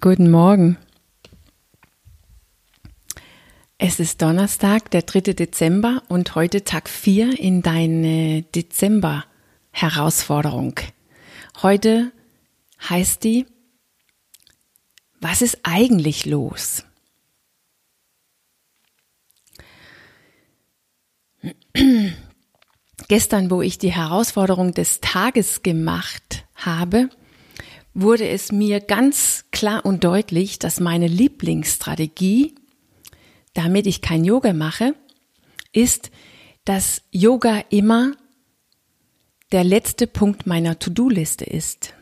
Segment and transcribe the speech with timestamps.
[0.00, 0.78] Guten Morgen.
[3.78, 5.32] Es ist Donnerstag, der 3.
[5.32, 10.76] Dezember und heute Tag 4 in deine Dezember-Herausforderung.
[11.62, 12.12] Heute
[12.88, 13.46] heißt die,
[15.20, 16.84] was ist eigentlich los?
[23.08, 27.10] Gestern, wo ich die Herausforderung des Tages gemacht habe,
[28.00, 32.54] wurde es mir ganz klar und deutlich, dass meine Lieblingsstrategie,
[33.54, 34.94] damit ich kein Yoga mache,
[35.72, 36.10] ist,
[36.64, 38.12] dass Yoga immer
[39.50, 41.94] der letzte Punkt meiner To-Do-Liste ist.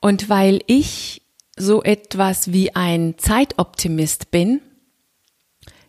[0.00, 1.22] Und weil ich
[1.56, 4.60] so etwas wie ein Zeitoptimist bin,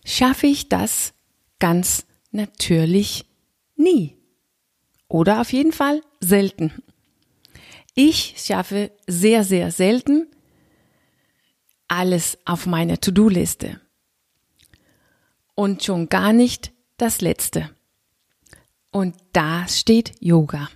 [0.03, 1.13] schaffe ich das
[1.59, 3.25] ganz natürlich
[3.75, 4.17] nie.
[5.07, 6.73] Oder auf jeden Fall selten.
[7.95, 10.27] Ich schaffe sehr, sehr selten
[11.88, 13.79] alles auf meine To-Do-Liste.
[15.55, 17.70] Und schon gar nicht das Letzte.
[18.91, 20.70] Und da steht Yoga.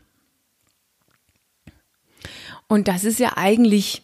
[2.67, 4.03] Und das ist ja eigentlich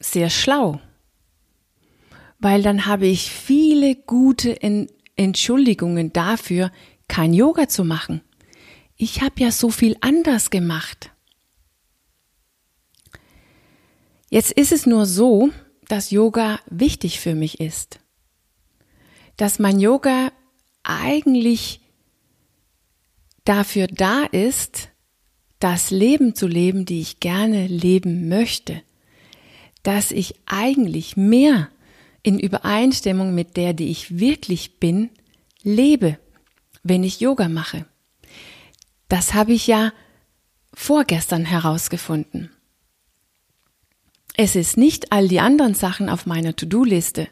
[0.00, 0.80] sehr schlau,
[2.38, 4.58] weil dann habe ich viele gute
[5.16, 6.72] Entschuldigungen dafür,
[7.08, 8.22] kein Yoga zu machen.
[8.96, 11.10] Ich habe ja so viel anders gemacht.
[14.30, 15.50] Jetzt ist es nur so,
[15.88, 18.00] dass Yoga wichtig für mich ist.
[19.36, 20.32] Dass mein Yoga
[20.82, 21.80] eigentlich
[23.44, 24.88] dafür da ist,
[25.58, 28.82] das Leben zu leben, die ich gerne leben möchte.
[29.82, 31.68] Dass ich eigentlich mehr
[32.22, 35.10] in Übereinstimmung mit der, die ich wirklich bin,
[35.62, 36.18] lebe,
[36.82, 37.86] wenn ich Yoga mache.
[39.08, 39.92] Das habe ich ja
[40.72, 42.50] vorgestern herausgefunden.
[44.36, 47.28] Es ist nicht all die anderen Sachen auf meiner To-Do-Liste,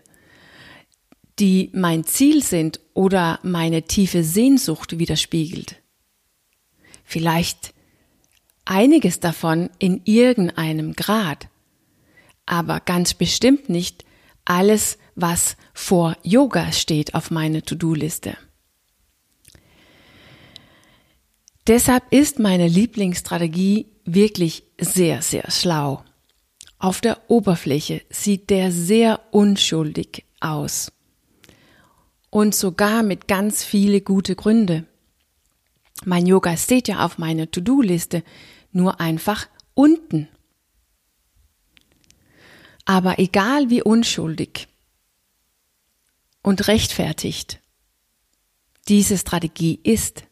[1.41, 5.83] die mein Ziel sind oder meine tiefe Sehnsucht widerspiegelt.
[7.05, 7.75] Vielleicht
[8.65, 11.49] einiges davon in irgendeinem Grad,
[12.47, 14.05] aber ganz bestimmt nicht
[14.45, 18.37] alles, was vor Yoga steht auf meiner To-Do-Liste.
[21.67, 26.05] Deshalb ist meine Lieblingsstrategie wirklich sehr, sehr schlau.
[26.83, 30.91] Auf der Oberfläche sieht der sehr unschuldig aus.
[32.29, 34.85] Und sogar mit ganz viele gute Gründe.
[36.05, 38.25] Mein Yoga steht ja auf meiner To-Do-Liste,
[38.73, 40.27] nur einfach unten.
[42.85, 44.67] Aber egal wie unschuldig
[46.43, 47.61] und rechtfertigt
[48.89, 50.25] diese Strategie ist,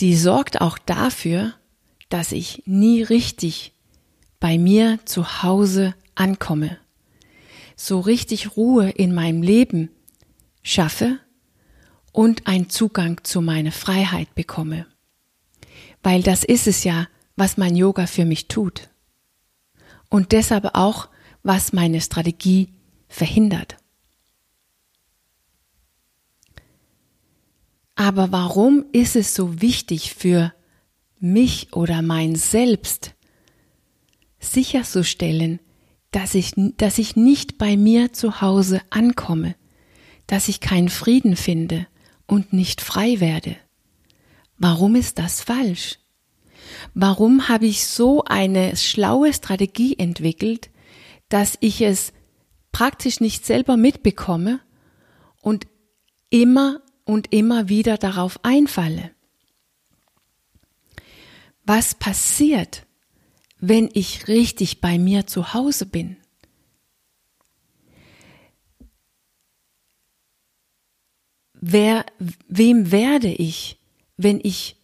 [0.00, 1.52] die sorgt auch dafür,
[2.08, 3.74] dass ich nie richtig
[4.40, 6.78] bei mir zu Hause ankomme,
[7.76, 9.90] so richtig Ruhe in meinem Leben
[10.62, 11.18] schaffe
[12.12, 14.86] und einen Zugang zu meiner Freiheit bekomme.
[16.02, 18.88] Weil das ist es ja, was mein Yoga für mich tut.
[20.10, 21.08] Und deshalb auch,
[21.42, 22.72] was meine Strategie
[23.08, 23.76] verhindert.
[27.94, 30.52] Aber warum ist es so wichtig für
[31.18, 33.14] mich oder mein Selbst,
[34.52, 35.60] sicherzustellen,
[36.10, 39.54] dass ich, dass ich nicht bei mir zu Hause ankomme,
[40.26, 41.86] dass ich keinen Frieden finde
[42.26, 43.56] und nicht frei werde.
[44.56, 45.98] Warum ist das falsch?
[46.94, 50.70] Warum habe ich so eine schlaue Strategie entwickelt,
[51.28, 52.12] dass ich es
[52.72, 54.60] praktisch nicht selber mitbekomme
[55.40, 55.66] und
[56.30, 59.10] immer und immer wieder darauf einfalle?
[61.64, 62.86] Was passiert,
[63.60, 66.16] wenn ich richtig bei mir zu Hause bin.
[71.60, 72.06] Wer,
[72.46, 73.78] wem werde ich,
[74.16, 74.76] wenn ich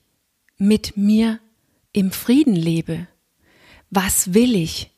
[0.58, 1.40] mit mir
[1.92, 3.06] im Frieden lebe?
[3.90, 4.90] Was will ich,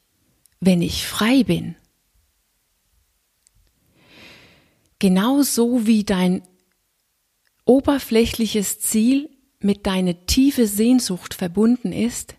[0.58, 1.76] wenn ich frei bin?
[4.98, 6.42] Genauso wie dein
[7.66, 9.28] oberflächliches Ziel
[9.60, 12.36] mit deiner tiefe Sehnsucht verbunden ist,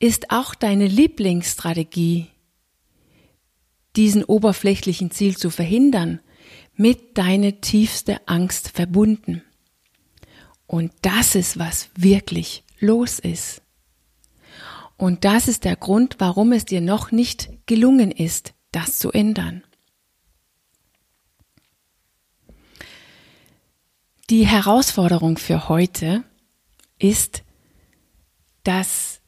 [0.00, 2.26] ist auch deine Lieblingsstrategie,
[3.96, 6.20] diesen oberflächlichen Ziel zu verhindern,
[6.74, 9.42] mit deiner tiefste Angst verbunden.
[10.66, 13.62] Und das ist, was wirklich los ist.
[14.96, 19.62] Und das ist der Grund, warum es dir noch nicht gelungen ist, das zu ändern.
[24.30, 26.22] Die Herausforderung für heute
[26.98, 27.42] ist,
[28.62, 29.19] dass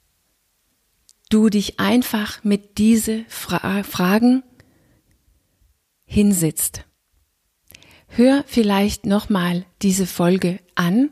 [1.32, 4.42] du dich einfach mit diese Fra Fragen
[6.04, 6.84] hinsitzt.
[8.08, 11.10] Hör vielleicht nochmal diese Folge an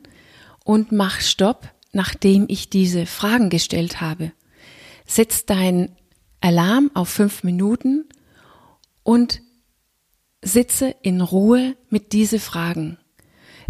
[0.65, 4.33] und mach Stopp, nachdem ich diese Fragen gestellt habe.
[5.07, 5.97] Setz dein
[6.43, 8.05] Alarm auf fünf Minuten
[9.03, 9.41] und
[10.43, 12.99] sitze in Ruhe mit diese Fragen.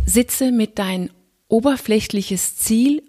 [0.05, 1.11] Sitze mit dein
[1.47, 3.03] oberflächliches Ziel,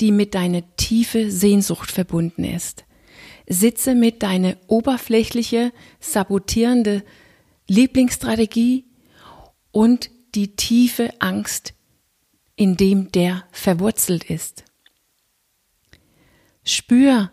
[0.00, 2.84] die mit deiner tiefe Sehnsucht verbunden ist.
[3.46, 7.04] Sitze mit deiner oberflächliche, sabotierende
[7.68, 8.84] Lieblingsstrategie
[9.72, 11.74] und die tiefe Angst,
[12.56, 14.64] in dem der verwurzelt ist.
[16.62, 17.30] Spür,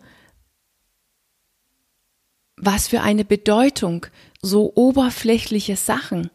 [2.56, 4.06] was für eine Bedeutung
[4.42, 6.30] so oberflächliche Sachen,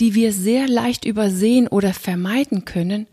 [0.00, 3.06] die wir sehr leicht übersehen oder vermeiden können,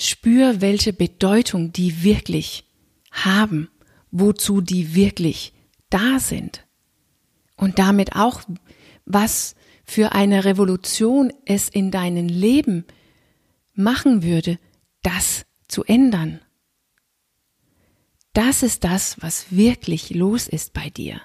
[0.00, 2.64] spür, welche Bedeutung die wirklich
[3.10, 3.68] haben,
[4.10, 5.52] wozu die wirklich
[5.90, 6.66] da sind.
[7.56, 8.42] Und damit auch,
[9.04, 9.54] was
[9.84, 12.84] für eine Revolution es in deinem Leben
[13.74, 14.58] machen würde,
[15.02, 16.40] das zu ändern.
[18.32, 21.20] Das ist das, was wirklich los ist bei dir.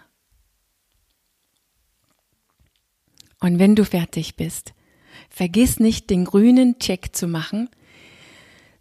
[3.39, 4.73] Und wenn du fertig bist,
[5.29, 7.69] vergiss nicht, den grünen Check zu machen.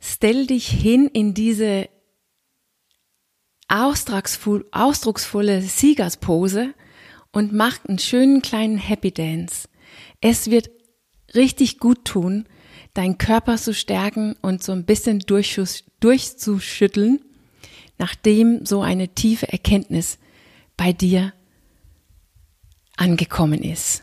[0.06, 1.88] Stell dich hin in diese
[3.68, 6.74] ausdrucksvolle Siegerspose
[7.32, 9.66] und mach einen schönen kleinen Happy Dance.
[10.20, 10.68] Es wird
[11.34, 12.44] richtig gut tun,
[12.92, 17.24] deinen Körper zu stärken und so ein bisschen durchzuschütteln,
[17.96, 20.18] nachdem so eine tiefe Erkenntnis
[20.76, 21.32] bei dir
[22.98, 24.02] angekommen ist.